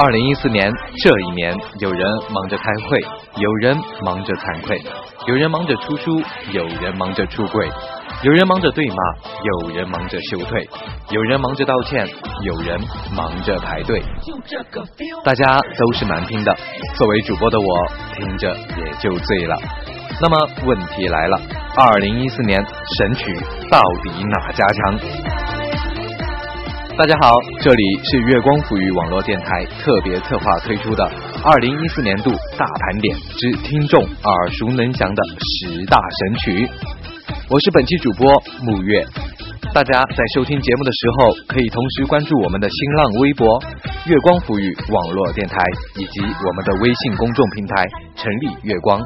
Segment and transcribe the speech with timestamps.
[0.00, 0.72] 二零一四年
[1.02, 3.00] 这一年，有人忙着开会，
[3.34, 4.80] 有人忙着惭愧，
[5.26, 6.22] 有人忙着出书，
[6.52, 7.68] 有人忙着出柜，
[8.22, 8.94] 有人忙着对骂，
[9.42, 10.68] 有人忙着休退，
[11.10, 12.08] 有人忙着道歉，
[12.42, 12.80] 有人
[13.12, 14.00] 忙着排队。
[15.24, 16.56] 大家都是蛮拼的，
[16.94, 17.66] 作为主播的我，
[18.14, 19.58] 听着也就醉了。
[20.20, 21.40] 那么问题来了，
[21.76, 23.32] 二零一四年神曲
[23.70, 24.98] 到底哪家强？
[26.98, 31.08] 大家好，这里是月光抚育网络电台特别策划推出的
[31.44, 36.68] 二零一四年度大盘点之听众耳熟能详的十大神曲。
[37.48, 38.26] 我是本期主播
[38.66, 39.06] 木月。
[39.72, 43.46] 大家在收听节目的时候，可以同时关注我们的新浪微博
[44.10, 45.54] “月光抚育网络电台”
[45.94, 47.86] 以及我们的微信公众平台
[48.18, 48.98] “城里月光”。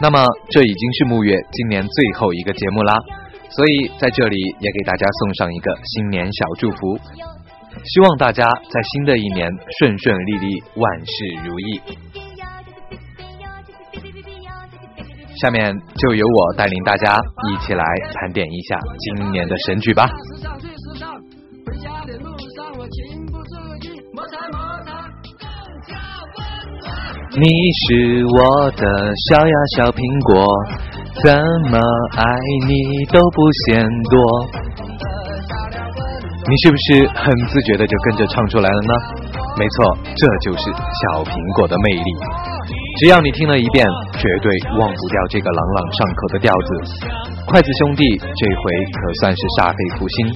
[0.00, 2.94] 那么，这已经是木月今年最后一个节目啦。
[3.48, 6.98] 所以在这里也给大家送上一个新年小祝福，
[7.84, 11.80] 希望大家在新的一年顺顺利利，万事如意。
[15.40, 17.18] 下面就由我带领大家
[17.50, 20.08] 一起来盘点一下今年的神曲吧。
[27.38, 28.82] 你是我的
[29.28, 30.48] 小呀小苹果。
[31.20, 31.32] 怎
[31.68, 31.76] 么
[32.16, 32.24] 爱
[32.64, 34.16] 你都不嫌多，
[36.48, 38.92] 你是不是很自觉的就跟着唱出来了呢？
[39.58, 42.55] 没错，这就是小苹果的魅力。
[42.96, 43.84] 只要你听了一遍，
[44.16, 44.48] 绝对
[44.80, 46.68] 忘不掉这个朗朗上口的调子。
[47.44, 50.32] 筷子兄弟这回可算是煞费苦心，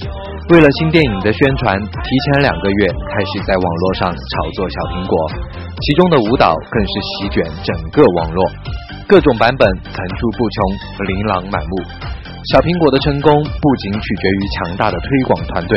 [0.52, 5.16] 为了新电影的宣传，提前两个月开始在网络上炒作小苹果，
[5.80, 8.44] 其中的舞蹈更是席卷整个网络。
[9.08, 11.72] 各种版本层出不穷，琳琅满目。
[12.52, 15.72] 小苹果的成功不仅取决于强大的推广团队，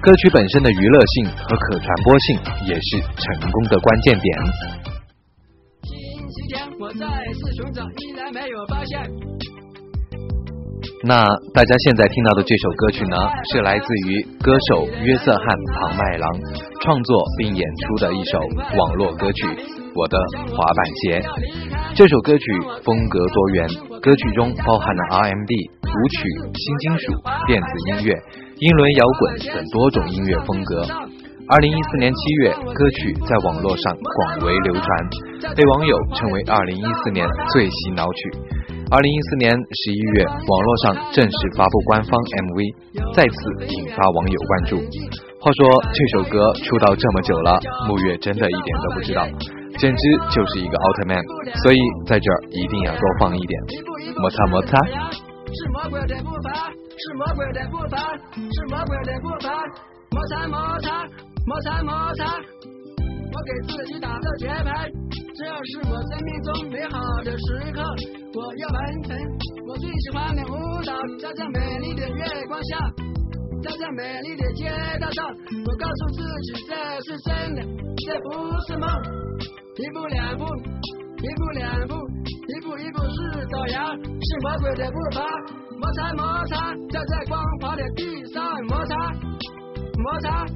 [0.00, 4.91] 歌曲本身的娱乐性和可传播性也是成功的关键点。
[6.82, 9.00] 我再次寻找，依然没有发现
[11.04, 11.22] 那
[11.54, 13.16] 大家现在听到的这首歌曲呢，
[13.52, 15.46] 是来自于歌手约瑟翰
[15.78, 16.28] 庞麦郎
[16.80, 18.40] 创作并演出的一首
[18.76, 19.46] 网络歌曲
[19.94, 20.18] 《我的
[20.50, 21.20] 滑板鞋》。
[21.94, 22.44] 这首歌曲
[22.82, 23.68] 风格多元，
[24.00, 25.52] 歌曲中包含了 RMB、
[25.86, 26.18] 舞曲、
[26.50, 27.14] 新金属、
[27.46, 28.12] 电子音乐、
[28.58, 30.82] 英伦摇滚等多种音乐风格。
[31.48, 38.30] 二零一四年七月，歌曲在网络上广为流传，被网友称为二零一四年最洗脑曲。
[38.90, 42.56] 二零一四年十一月，网络上正式发布官方 MV，
[43.12, 43.36] 再次
[43.74, 44.78] 引发网友关注。
[45.42, 47.58] 话说这首歌出道这么久了，
[47.88, 49.26] 木月真的一点都不知道。
[49.80, 51.18] 简直就是一个奥特曼，
[51.64, 53.60] 所以在这儿一定要多放一点，
[54.16, 54.78] 摩擦摩擦。
[55.52, 56.70] 是魔鬼的步伐，
[57.02, 59.50] 是魔鬼的步伐，
[60.12, 61.04] 摩擦摩擦，
[61.52, 62.24] 摩擦摩擦。
[63.30, 64.88] 我给自己打的节拍，
[65.36, 67.82] 这是我生命中美好的时刻。
[68.32, 69.14] 我要完成
[69.68, 72.78] 我最喜欢的舞蹈，在这美丽的月光下，
[73.62, 76.72] 在这美丽的街道上，我告诉自己这
[77.04, 77.60] 是真的，
[78.06, 78.32] 这不
[78.66, 78.88] 是梦。
[79.76, 80.46] 一步两步，
[81.20, 81.94] 一步两步，
[82.48, 85.20] 一步一步是走样，是魔鬼的步伐，
[85.76, 88.96] 摩擦摩擦，在这光滑的地上摩擦
[89.98, 90.46] 摩擦，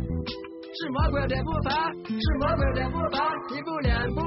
[0.79, 1.71] 是魔鬼的步伐，
[2.05, 4.21] 是魔鬼的步伐，一步两步，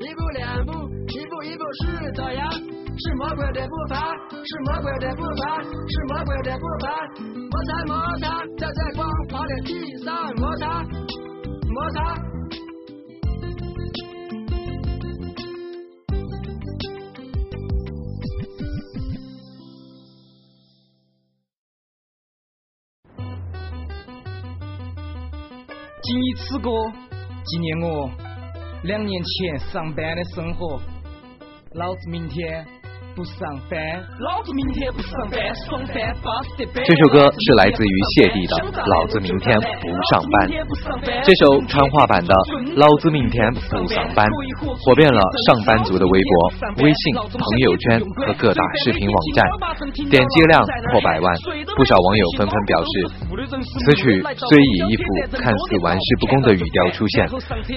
[0.00, 0.72] 一步两步，
[1.14, 3.94] 一步一步是走样，是魔鬼的步伐，
[4.30, 6.90] 是魔鬼的步伐，是魔鬼的步伐，
[7.22, 12.35] 摩擦摩擦，在这光滑的地上摩擦摩擦。
[26.18, 26.70] 以此歌
[27.44, 28.10] 纪念我
[28.84, 30.80] 两年前上班的生活，
[31.74, 32.66] 老子明天。
[33.16, 33.40] 不上
[33.72, 33.80] 班，
[34.20, 38.52] 老子明天不上班，上班巴适的这首歌是来自于谢帝的
[38.92, 40.34] 《老子明天不上班》。
[41.24, 42.28] 这首川话版的
[42.76, 44.20] 《老子明天不上班》
[44.84, 45.16] 火遍了
[45.48, 49.40] 上班族的微博、微信、朋友圈和各大视频网站，
[50.12, 50.60] 点击量
[50.92, 51.24] 破百万。
[51.72, 52.92] 不少网友纷纷表示，
[53.46, 55.02] 此曲虽以一副
[55.38, 57.26] 看似玩世不恭的语调出现，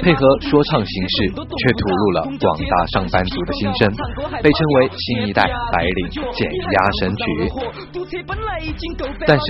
[0.02, 3.88] 配合说唱形式，却吐露了广大上班族的心声，
[4.42, 5.20] 被称为新。
[5.20, 7.24] 一代白领减压神曲。
[9.28, 9.44] 但是，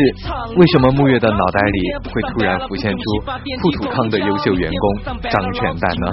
[0.57, 1.79] 为什么木月的脑袋里
[2.11, 3.03] 会突然浮现出
[3.61, 6.11] 富土康的优秀员工张全蛋呢？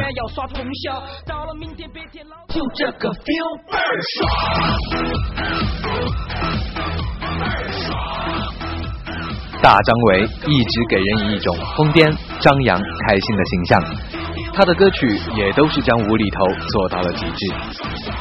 [2.50, 5.25] 就这个 feel 倍儿爽。
[9.66, 12.06] 大张伟一直给人以一种疯癫、
[12.38, 13.82] 张扬、开心的形象，
[14.54, 16.38] 他的歌曲也都是将无厘头
[16.70, 17.52] 做到了极致。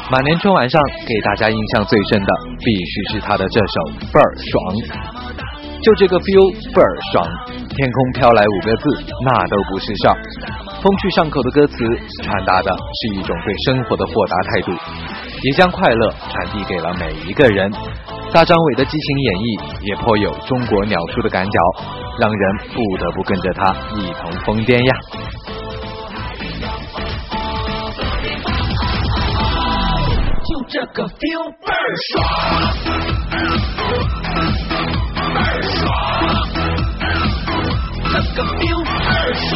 [0.09, 2.29] 马年春晚上给大家印象最深的，
[2.65, 4.57] 必须是他的这首《倍儿爽》。
[5.85, 7.21] 就这个 feel 倍儿爽，
[7.53, 10.17] 天空飘来五个字，那都不是事儿。
[10.81, 11.77] 风趣上口的歌词，
[12.25, 14.73] 传达的是一种对生活的豁达态度，
[15.45, 17.69] 也将快乐传递给了每一个人。
[18.35, 21.57] 大张伟的激情演绎也颇有中国鸟叔的赶脚，
[22.19, 24.93] 让人不得不跟着他一同疯癫呀！
[30.43, 32.19] 就这个 feel 倍儿爽，
[35.31, 35.87] 倍儿爽，
[38.11, 39.55] 这个 feel 倍儿爽。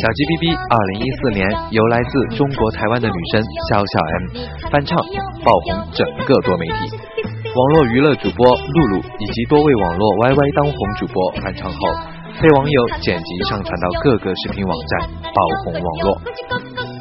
[0.00, 1.44] 小鸡哔哔二零一四年
[1.76, 4.24] 由来自中国台湾的女生小小 M
[4.72, 4.96] 翻唱
[5.44, 6.80] 爆红整个多媒体，
[7.52, 11.76] 网络娱乐主播露露以及多位网络 YY 当红主播翻唱后，
[12.40, 16.99] 被网友剪辑上传到各个视频网站，爆红网络。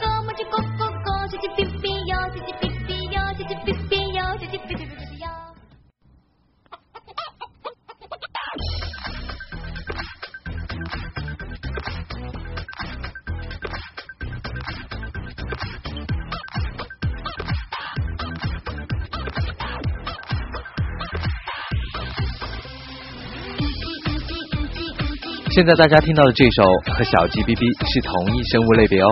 [25.60, 26.64] 现在大家听到的这首
[26.96, 29.12] 和小鸡哔哔是同一生物类别哦，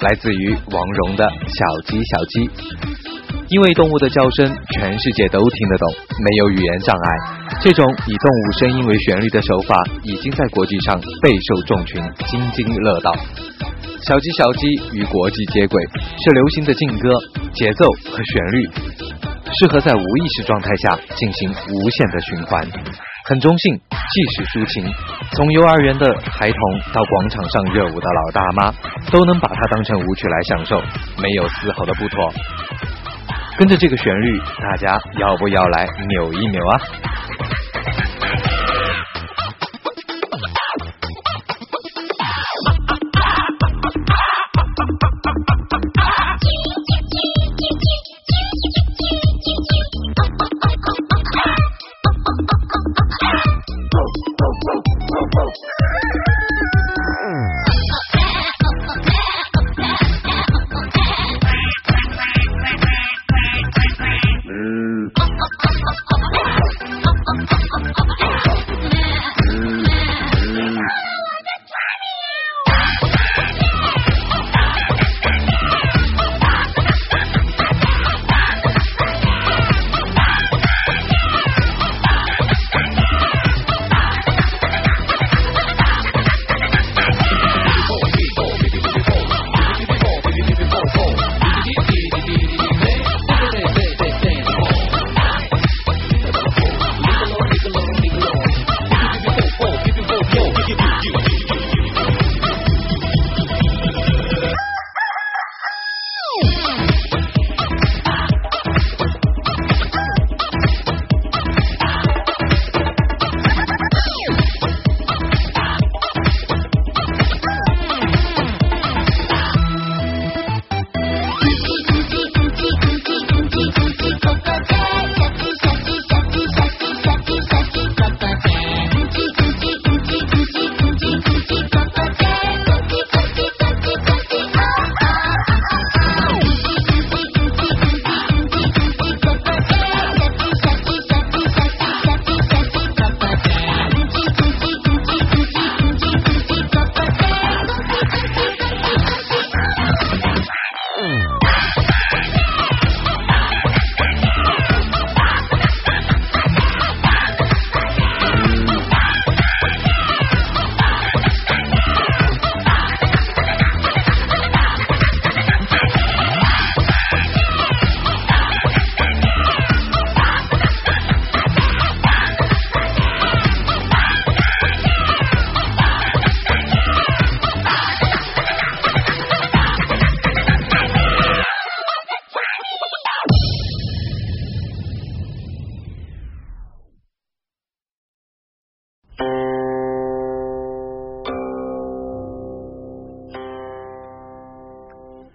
[0.00, 2.48] 来自于王蓉的小鸡小鸡。
[3.52, 5.84] 因为动物的叫声全世界都听得懂，
[6.16, 13.12] 没有语言障碍，这种以动物声音为旋律的手法已经在国际上备受众群津津乐道。
[14.00, 14.64] 小鸡小鸡
[14.96, 17.12] 与国际接轨，是流行的劲歌，
[17.52, 18.64] 节奏和旋律
[19.60, 22.64] 适合在无意识状态下进行无限的循环。
[23.24, 24.84] 很中性，既是抒情，
[25.36, 28.72] 从幼儿园的孩童到广场上热舞的老大妈，
[29.12, 30.76] 都能把它当成舞曲来享受，
[31.22, 32.32] 没有丝毫的不妥。
[33.56, 36.80] 跟着这个旋律，大家要不要来扭一扭啊？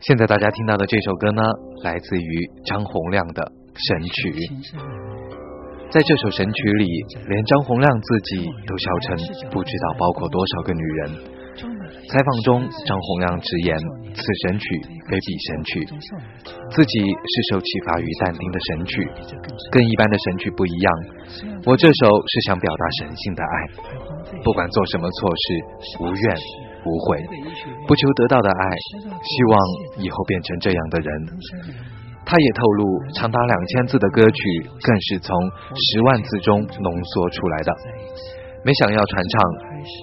[0.08, 1.44] 现在大家听到的这首歌呢，
[1.84, 2.32] 来自于
[2.64, 3.44] 张洪亮的
[3.76, 4.32] 《神曲》。
[5.92, 6.88] 在这首神曲里，
[7.28, 11.12] 连张洪亮自己都笑称不知道包括多少个女人。
[12.08, 13.76] 采访中，张洪亮直言
[14.16, 14.64] ：“此神曲
[15.12, 15.72] 非彼神曲，
[16.72, 19.04] 自己是受启发于但丁的神曲，
[19.76, 20.88] 跟一般的神曲不一样。
[21.68, 23.56] 我这首是想表达神性的爱，
[24.40, 26.24] 不管做什么错事，无怨。”
[26.88, 27.20] 无悔，
[27.86, 28.64] 不求得到的爱，
[29.20, 29.54] 希望
[30.00, 31.12] 以后变成这样的人。
[32.26, 34.42] 他也透露，长达两千字的歌曲
[34.82, 35.36] 更是从
[35.76, 37.72] 十万字中浓缩出来的，
[38.64, 39.36] 没想要传唱，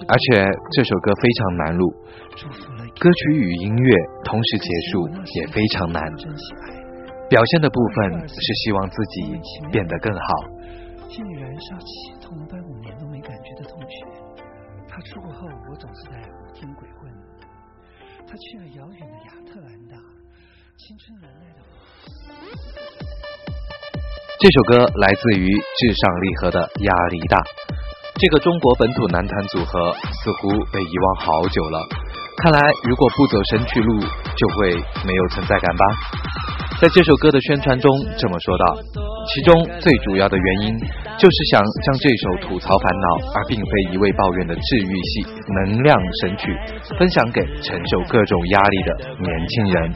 [0.07, 1.85] 而且这首歌非常难录，
[2.99, 6.01] 歌曲与音乐同时结束也非常难。
[7.29, 10.21] 表现的部分是希望自己变得更好。
[11.07, 14.05] 竟然起同班五年都没感觉的同学，
[14.89, 16.11] 他出国后，我总是在。
[16.55, 17.11] 听鬼混，
[18.25, 19.97] 他去了遥远的亚特兰大，
[20.77, 21.59] 青春难耐的。
[24.39, 27.37] 这首歌来自于至上励合的《压力大》，
[28.15, 31.85] 这个中国本土男团组合似乎被遗忘好久了。
[32.37, 34.75] 看来，如果不走神曲路，就会
[35.05, 35.83] 没有存在感吧。
[36.81, 38.75] 在这首歌的宣传中这么说道，
[39.27, 40.77] 其中最主要的原因
[41.17, 45.25] 就是想将这首吐槽烦恼而并非一味抱怨的治愈系
[45.63, 46.53] 能量神曲
[46.99, 49.93] 分享给承受各种压力的年轻人。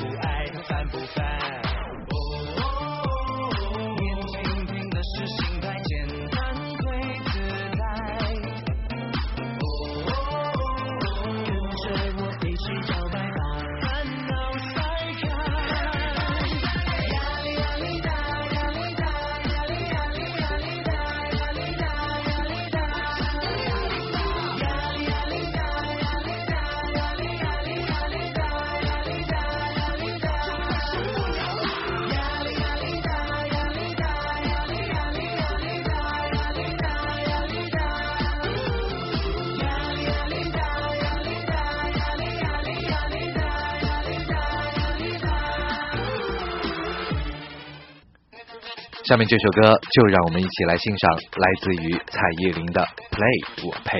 [49.09, 51.09] 下面这首歌就让我们一起来欣赏
[51.41, 53.97] 来自于蔡依林的《Play 我配》。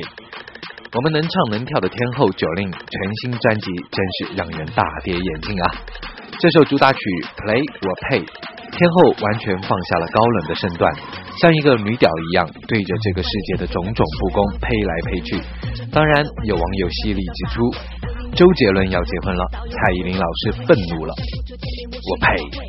[0.93, 2.93] 我们能唱能跳的天后九令全
[3.25, 5.65] 新专辑真是让人大跌眼镜啊！
[6.37, 6.99] 这首主打曲
[7.41, 8.21] 《Play 我配》，
[8.69, 10.85] 天后完全放下了高冷的身段，
[11.41, 15.41] 像一个女屌一样对着这个世界的种种不公呸来呸去。
[15.89, 17.65] 当然，有网友犀利指出，
[18.37, 21.15] 周杰伦要结婚了，蔡依林老师愤怒了，
[21.97, 22.68] 我呸！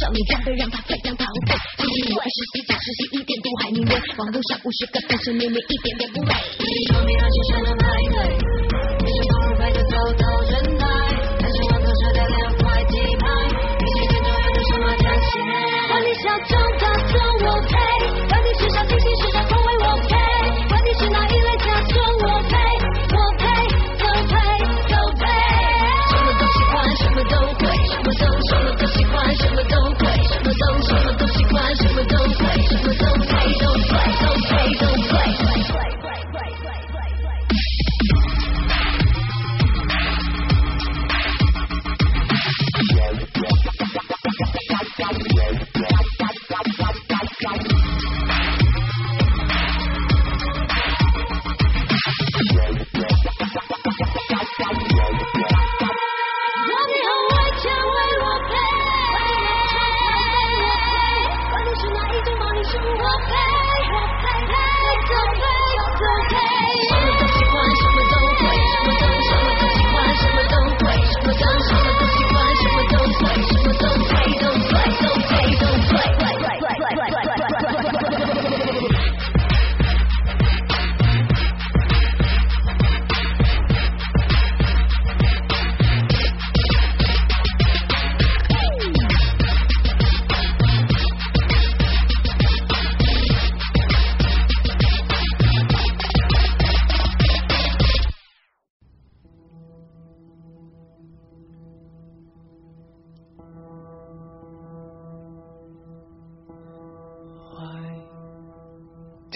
[0.00, 1.36] 少女战队让他飞让她无
[1.78, 1.86] 今
[2.18, 3.78] 二十四小时十一点都还没
[4.18, 6.38] 网络上五十个单身妹妹一点也不美要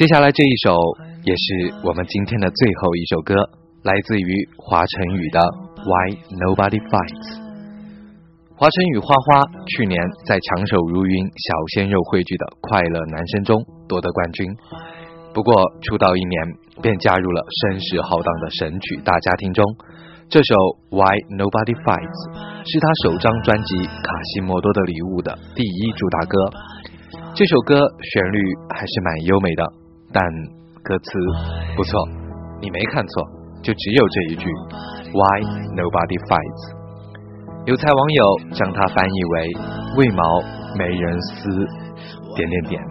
[0.01, 0.73] 接下来这一首
[1.29, 3.37] 也是我们今天的最后一首歌，
[3.85, 5.39] 来自于华晨宇的
[5.85, 7.37] 《Why Nobody Fights》。
[8.57, 9.45] 华晨宇花花
[9.77, 14.49] 去年在强手如云、小鲜肉汇聚的快乐男声中夺得冠军，
[15.35, 15.53] 不过
[15.85, 19.63] 出道一年便加入了声势浩荡的神曲大家庭中。
[20.33, 20.55] 这首
[20.97, 22.21] 《Why Nobody Fights》
[22.65, 26.33] 是他首张专辑《卡西莫多的礼物》的第一主打歌。
[27.37, 28.41] 这首歌旋律
[28.73, 29.63] 还是蛮优美的，
[30.13, 30.25] 但
[30.83, 31.11] 歌词
[31.77, 32.09] 不错，
[32.61, 33.25] 你没看错，
[33.63, 34.45] 就只有这一句
[35.13, 35.41] “Why
[35.77, 36.81] Nobody Fights”。
[37.67, 38.25] 有才网友
[38.55, 39.53] 将它翻译为
[39.99, 40.43] “为毛
[40.77, 41.49] 没人撕”，
[42.35, 42.83] 点点点。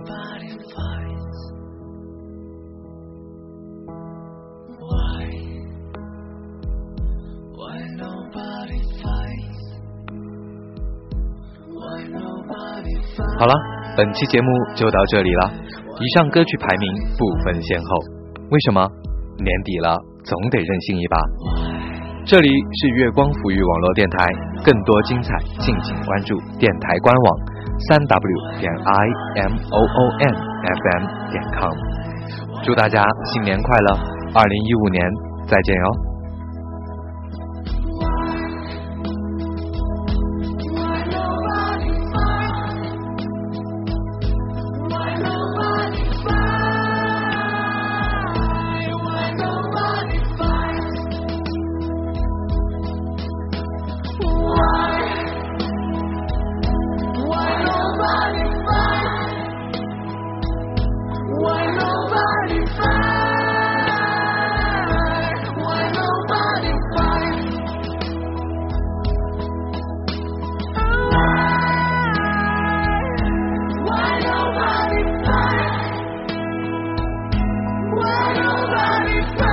[13.38, 13.54] 好了，
[13.96, 15.52] 本期节目就到这里了。
[16.00, 17.88] 以上歌曲排名不分先后，
[18.52, 18.80] 为什么？
[19.38, 21.18] 年底了，总得任性一把。
[22.26, 24.16] 这里是月光抚育网络电台，
[24.64, 27.28] 更多精彩，敬请关注电台官网
[27.92, 29.06] 三 w 点 i
[29.44, 30.34] m o o n
[30.64, 31.04] f m
[31.36, 31.76] 点 com。
[32.64, 33.04] 祝大家
[33.36, 34.00] 新年快乐，
[34.40, 35.04] 二零一五年
[35.48, 36.09] 再见哟。
[79.20, 79.49] It's